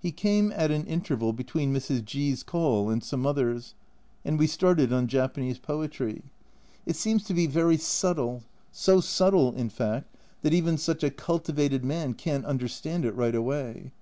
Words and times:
He 0.00 0.10
came 0.10 0.50
at 0.50 0.72
an 0.72 0.84
interval 0.86 1.32
between 1.32 1.72
Mrs. 1.72 2.04
G 2.04 2.34
's 2.34 2.42
call 2.42 2.90
and 2.90 3.04
some 3.04 3.24
others, 3.24 3.76
and 4.24 4.36
we 4.36 4.48
started 4.48 4.92
on 4.92 5.06
Japanese 5.06 5.60
poetry. 5.60 6.22
It 6.86 6.96
seems 6.96 7.22
to 7.26 7.34
be 7.34 7.46
very 7.46 7.76
subtle, 7.76 8.42
so 8.72 9.00
subtle, 9.00 9.52
in 9.52 9.68
fact, 9.68 10.12
that 10.42 10.52
even 10.52 10.76
such 10.76 11.04
a 11.04 11.10
cultivated 11.12 11.84
man 11.84 12.14
can't 12.14 12.44
understand 12.44 13.04
it 13.04 13.14
right 13.14 13.32
away. 13.36 13.92